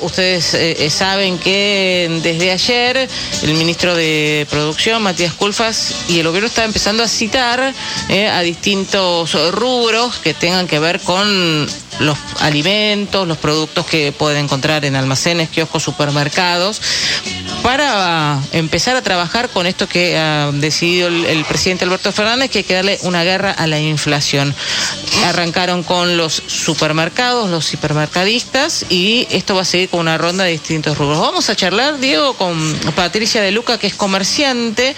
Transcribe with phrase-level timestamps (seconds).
[0.00, 3.08] Ustedes eh, eh, saben que desde ayer
[3.42, 7.74] el ministro de Producción, Matías Culfas, y el gobierno está empezando a citar
[8.08, 11.66] eh, a distintos rubros que tengan que ver con
[11.98, 16.80] los alimentos, los productos que pueden encontrar en almacenes, kioscos, supermercados,
[17.64, 18.17] para
[18.52, 22.74] empezar a trabajar con esto que ha decidido el, presidente Alberto Fernández, que hay que
[22.74, 24.54] darle una guerra a la inflación.
[25.26, 30.52] Arrancaron con los supermercados, los hipermercadistas, y esto va a seguir con una ronda de
[30.52, 31.18] distintos rubros.
[31.20, 34.94] Vamos a charlar, Diego, con Patricia de Luca, que es comerciante,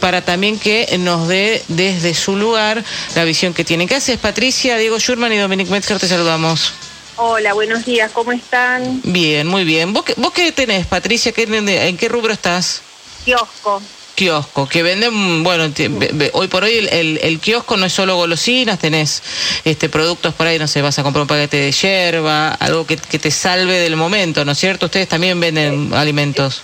[0.00, 3.86] para también que nos dé desde su lugar la visión que tiene.
[3.86, 4.76] ¿Qué haces, Patricia?
[4.76, 6.72] Diego Schurman y Dominic Metzger, te saludamos.
[7.16, 9.00] Hola, buenos días, ¿cómo están?
[9.04, 9.92] Bien, muy bien.
[9.92, 11.32] ¿Vos qué, vos qué tenés, Patricia?
[11.36, 12.80] ¿En qué rubro estás?
[13.24, 13.82] Kiosco.
[14.14, 15.72] Kiosco, que venden, bueno,
[16.32, 19.22] hoy por hoy el, el, kiosco no es solo golosinas, tenés
[19.64, 22.98] este productos por ahí, no sé, vas a comprar un paquete de yerba, algo que,
[22.98, 24.86] que te salve del momento, ¿no es cierto?
[24.86, 26.62] Ustedes también venden alimentos.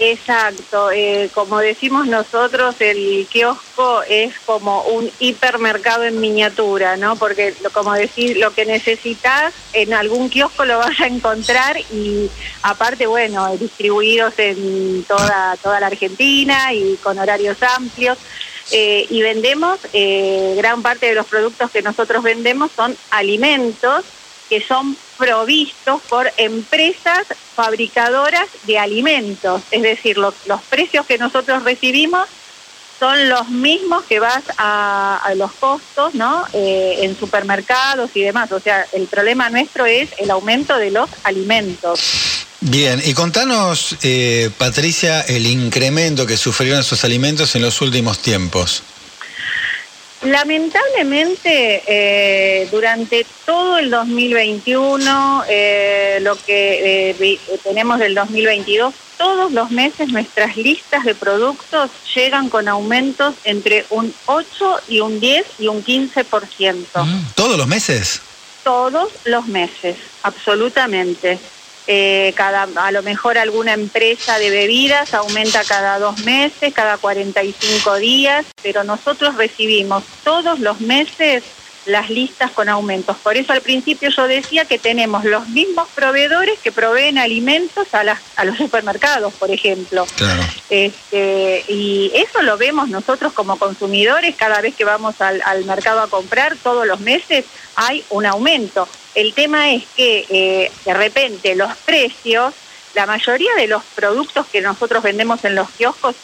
[0.00, 7.14] Exacto, eh, como decimos nosotros, el kiosco es como un hipermercado en miniatura, ¿no?
[7.14, 12.28] Porque como decir, lo que necesitas en algún kiosco lo vas a encontrar y
[12.62, 18.18] aparte, bueno, distribuidos en toda toda la Argentina y con horarios amplios.
[18.72, 24.04] Eh, y vendemos, eh, gran parte de los productos que nosotros vendemos son alimentos
[24.48, 29.62] que son provistos por empresas fabricadoras de alimentos.
[29.70, 30.34] Es decir, los,
[30.68, 32.28] precios que nosotros recibimos
[32.98, 36.44] son los mismos que vas a, los costos, ¿no?
[36.52, 38.52] Eh, en supermercados y demás.
[38.52, 42.00] O sea, el problema nuestro es el aumento de los alimentos.
[42.60, 48.82] Bien, y contanos, eh, Patricia, el incremento que sufrieron esos alimentos en los últimos tiempos.
[50.24, 59.70] Lamentablemente, eh, durante todo el 2021, eh, lo que eh, tenemos del 2022, todos los
[59.70, 65.68] meses nuestras listas de productos llegan con aumentos entre un 8 y un 10 y
[65.68, 67.04] un 15%.
[67.04, 68.22] Mm, ¿Todos los meses?
[68.64, 71.38] Todos los meses, absolutamente.
[71.86, 77.96] Eh, cada, a lo mejor alguna empresa de bebidas aumenta cada dos meses, cada 45
[77.96, 81.44] días, pero nosotros recibimos todos los meses
[81.86, 83.16] las listas con aumentos.
[83.18, 88.04] Por eso al principio yo decía que tenemos los mismos proveedores que proveen alimentos a,
[88.04, 90.06] las, a los supermercados, por ejemplo.
[90.70, 96.00] Este, y eso lo vemos nosotros como consumidores cada vez que vamos al, al mercado
[96.00, 97.44] a comprar, todos los meses
[97.76, 98.88] hay un aumento.
[99.14, 102.54] El tema es que eh, de repente los precios,
[102.94, 106.14] la mayoría de los productos que nosotros vendemos en los kioscos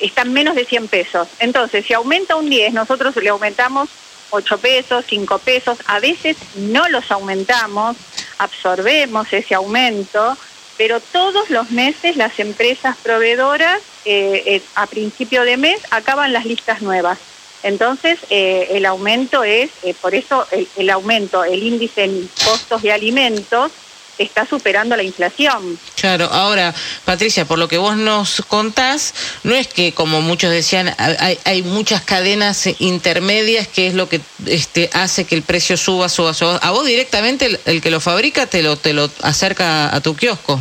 [0.00, 1.28] están menos de 100 pesos.
[1.40, 3.88] Entonces, si aumenta un 10, nosotros le aumentamos
[4.30, 7.96] 8 pesos, 5 pesos, a veces no los aumentamos,
[8.38, 10.36] absorbemos ese aumento,
[10.76, 16.46] pero todos los meses las empresas proveedoras eh, eh, a principio de mes acaban las
[16.46, 17.18] listas nuevas.
[17.64, 20.46] Entonces, eh, el aumento es, por eso
[20.76, 23.72] el, aumento, el índice en costos de alimentos
[24.18, 25.78] está superando la inflación.
[26.00, 26.74] Claro, ahora,
[27.04, 29.14] Patricia, por lo que vos nos contás,
[29.44, 34.90] no es que, como muchos decían, hay, muchas cadenas intermedias que es lo que este,
[34.92, 36.56] hace que el precio suba, suba, suba.
[36.56, 40.14] A vos directamente el, el que lo fabrica te lo, te lo acerca a tu
[40.16, 40.60] kiosco.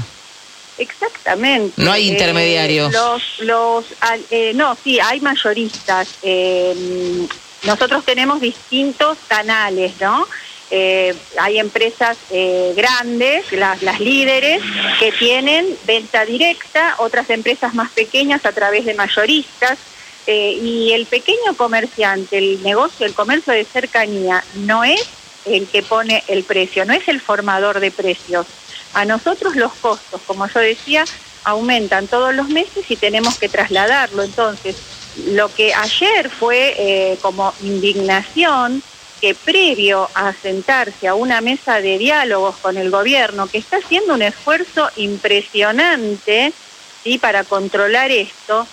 [0.77, 1.81] Exactamente.
[1.81, 2.93] No hay intermediarios.
[2.93, 3.85] Eh, los, los,
[4.29, 6.09] eh, no, sí, hay mayoristas.
[6.21, 7.27] Eh,
[7.63, 10.27] nosotros tenemos distintos canales, ¿no?
[10.69, 12.17] Hay empresas
[12.75, 14.61] grandes, las, las líderes,
[14.99, 19.77] que tienen venta directa, otras empresas más pequeñas a través de mayoristas.
[20.27, 25.07] y el pequeño comerciante, el negocio, el comercio de cercanía, no es
[25.45, 28.45] el que pone el precio, no es el formador de precios
[28.93, 31.05] a nosotros los costos, como yo decía,
[31.43, 34.23] aumentan todos los meses y tenemos que trasladarlo.
[34.23, 34.75] Entonces,
[35.27, 38.81] lo que ayer fue eh, como indignación,
[39.19, 44.13] que previo a sentarse a una mesa de diálogos con el gobierno, que está haciendo
[44.13, 46.53] un esfuerzo impresionante
[47.03, 47.17] ¿sí?
[47.17, 48.67] para controlar esto,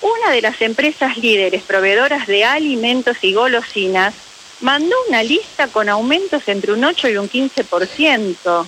[0.00, 4.14] una de las empresas líderes proveedoras de alimentos y golosinas
[4.60, 8.66] mandó una lista con aumentos entre un 8 y un 15%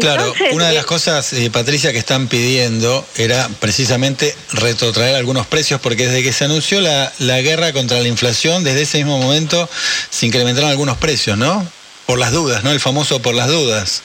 [0.00, 5.46] claro, una de las eh, cosas, eh, Patricia, que están pidiendo era precisamente retrotraer algunos
[5.46, 9.18] precios, porque desde que se anunció la, la guerra contra la inflación, desde ese mismo
[9.18, 9.68] momento
[10.10, 11.66] se incrementaron algunos precios, ¿no?
[12.06, 12.72] Por las dudas, ¿no?
[12.72, 14.02] El famoso por las dudas.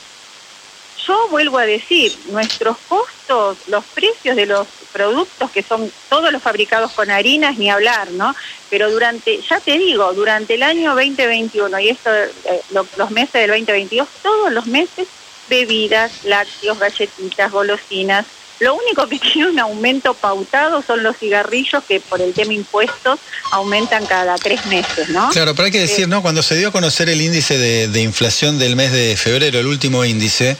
[1.07, 6.43] Yo vuelvo a decir, nuestros costos, los precios de los productos que son todos los
[6.43, 8.35] fabricados con harinas, ni hablar, ¿no?
[8.69, 13.51] Pero durante, ya te digo, durante el año 2021 y esto, eh, los meses del
[13.51, 15.07] 2022, todos los meses
[15.49, 18.25] bebidas, lácteos, galletitas, golosinas,
[18.59, 23.19] lo único que tiene un aumento pautado son los cigarrillos que por el tema impuestos
[23.51, 25.29] aumentan cada tres meses, ¿no?
[25.29, 26.21] Claro, pero hay que decir, ¿no?
[26.21, 30.05] Cuando se dio a conocer el índice de, inflación del mes de febrero, el último
[30.05, 30.57] índice,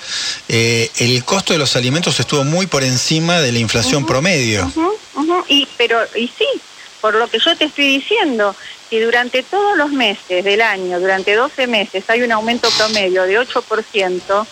[0.47, 4.71] eh, el costo de los alimentos estuvo muy por encima de la inflación promedio.
[5.47, 6.45] Y, pero, y sí,
[6.99, 8.55] por lo que yo te estoy diciendo,
[8.89, 13.39] si durante todos los meses del año, durante 12 meses, hay un aumento promedio de
[13.39, 14.47] 8%,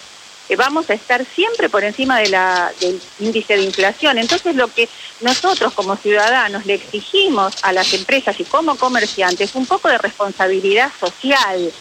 [0.50, 4.18] eh, vamos a estar siempre por encima de la, del índice de inflación.
[4.18, 4.88] Entonces, lo que
[5.21, 9.97] nosotros como ciudadanos le exigimos a las empresas y como comerciantes es un poco de
[9.97, 11.71] responsabilidad social.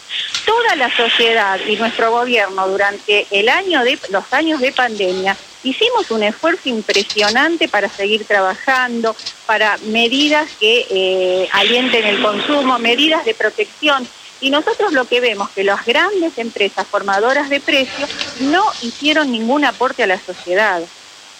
[0.45, 6.11] Toda la sociedad y nuestro gobierno durante el año de los años de pandemia hicimos
[6.11, 9.15] un esfuerzo impresionante para seguir trabajando,
[9.45, 14.07] para medidas que eh, alienten el consumo, medidas de protección
[14.45, 18.07] y nosotros lo que vemos que las grandes empresas formadoras de precios
[18.41, 20.83] no hicieron ningún aporte a la sociedad.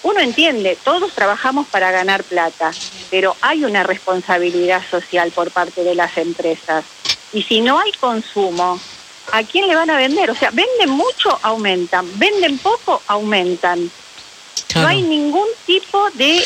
[0.01, 2.71] Uno entiende, todos trabajamos para ganar plata,
[3.11, 6.83] pero hay una responsabilidad social por parte de las empresas.
[7.31, 8.79] Y si no hay consumo,
[9.31, 10.31] ¿a quién le van a vender?
[10.31, 13.91] O sea, venden mucho, aumentan, venden poco, aumentan.
[14.73, 16.43] No hay ningún tipo de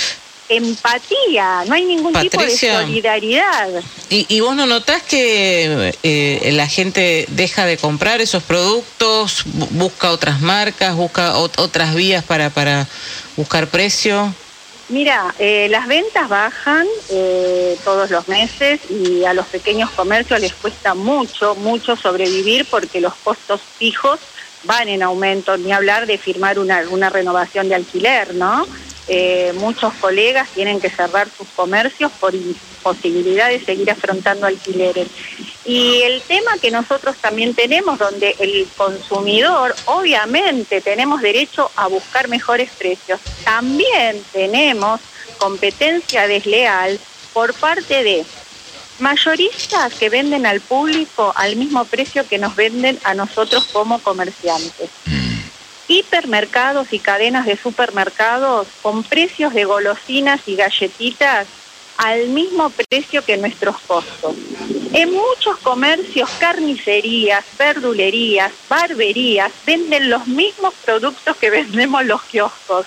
[0.50, 3.70] empatía, no hay ningún tipo de solidaridad.
[4.10, 10.42] ¿Y, vos no notás que eh, la gente deja de comprar esos productos, busca otras
[10.42, 12.88] marcas, busca otras vías para, para
[13.38, 14.34] buscar precio?
[14.90, 20.54] Mira, eh, las ventas bajan eh, todos los meses y a los pequeños comercios les
[20.54, 24.20] cuesta mucho, mucho sobrevivir porque los costos fijos
[24.64, 28.66] van en aumento, ni hablar de firmar una, una renovación de alquiler, ¿no?
[29.12, 35.08] Eh, muchos colegas tienen que cerrar sus comercios por imposibilidad de seguir afrontando alquileres.
[35.66, 42.28] Y el tema que nosotros también tenemos, donde el consumidor, obviamente, tenemos derecho a buscar
[42.28, 45.02] mejores precios, también tenemos
[45.40, 47.00] competencia desleal
[47.34, 48.26] por parte de
[49.00, 54.90] mayoristas que venden al público al mismo precio que nos venden a nosotros como comerciantes.
[55.90, 61.48] Hipermercados y cadenas de supermercados con precios de golosinas y galletitas
[61.98, 64.34] al mismo precio que nuestros costos.
[64.94, 72.86] En muchos comercios, carnicerías, verdulerías, barberías venden los mismos productos que vendemos los kioscos.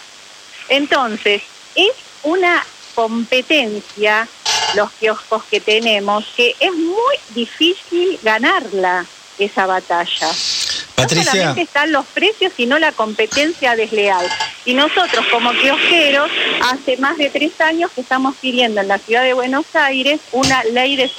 [0.70, 1.42] Entonces,
[1.74, 2.64] es una
[2.94, 4.26] competencia
[4.74, 9.04] los kioscos que tenemos que es muy difícil ganarla
[9.38, 10.28] esa batalla.
[11.02, 14.26] No solamente están los precios, sino la competencia desleal.
[14.64, 16.30] Y nosotros como kiosqueros,
[16.70, 20.62] hace más de tres años que estamos pidiendo en la ciudad de Buenos Aires una
[20.64, 21.10] ley de,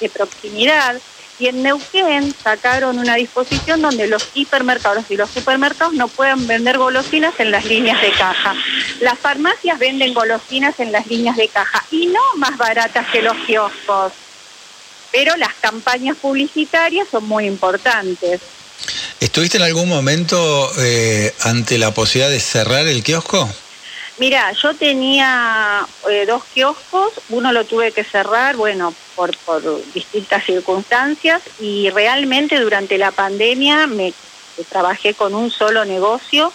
[0.00, 0.96] de proximidad,
[1.38, 6.78] y en Neuquén sacaron una disposición donde los hipermercados y los supermercados no pueden vender
[6.78, 8.54] golosinas en las líneas de caja.
[9.00, 13.36] Las farmacias venden golosinas en las líneas de caja y no más baratas que los
[13.46, 14.12] kioscos.
[15.12, 18.40] Pero las campañas publicitarias son muy importantes.
[19.20, 23.48] ¿Estuviste en algún momento eh, ante la posibilidad de cerrar el kiosco?
[24.18, 29.30] Mira, yo tenía eh, dos kioscos, uno lo tuve que cerrar, bueno, por,
[29.94, 31.42] distintas circunstancias.
[31.60, 34.12] Y realmente durante la pandemia me
[34.68, 36.52] trabajé con un solo negocio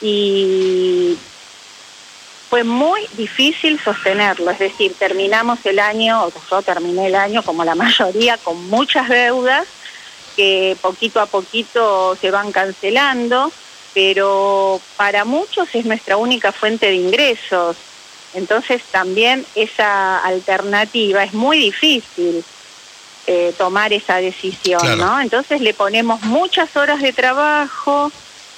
[0.00, 1.16] y
[2.48, 7.64] fue muy difícil sostenerlo, es decir, terminamos el año, o yo terminé el año como
[7.64, 9.66] la mayoría, con muchas deudas
[10.40, 13.52] que poquito a poquito se van cancelando,
[13.92, 17.76] pero para muchos es nuestra única fuente de ingresos.
[18.32, 22.42] Entonces también esa alternativa es muy difícil
[23.26, 25.20] eh, tomar esa decisión, ¿no?
[25.20, 28.10] Entonces le ponemos muchas horas de trabajo,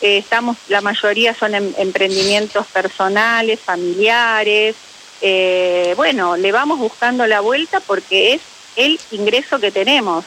[0.03, 4.77] eh, estamos, la mayoría son em, emprendimientos personales, familiares,
[5.21, 8.43] eh, bueno, le vamos buscando la vuelta porque es
[8.77, 10.25] el ingreso que tenemos.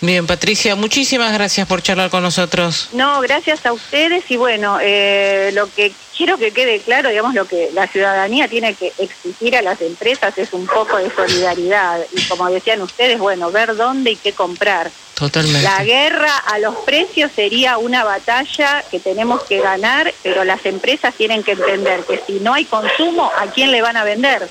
[0.00, 2.90] Bien, Patricia, muchísimas gracias por charlar con nosotros.
[2.92, 7.46] No, gracias a ustedes y bueno, eh, lo que quiero que quede claro, digamos, lo
[7.46, 12.22] que la ciudadanía tiene que exigir a las empresas es un poco de solidaridad y
[12.22, 14.90] como decían ustedes, bueno, ver dónde y qué comprar.
[15.14, 15.62] Totalmente.
[15.62, 21.14] La guerra a los precios sería una batalla que tenemos que ganar, pero las empresas
[21.14, 24.46] tienen que entender que si no hay consumo, ¿a quién le van a vender?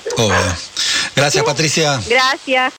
[1.14, 2.00] Gracias, Patricia.
[2.08, 2.74] Gracias.